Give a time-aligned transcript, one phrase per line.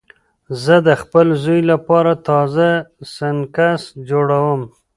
[0.63, 2.67] زه د خپل زوی لپاره تازه
[3.15, 4.61] سنکس جوړوم.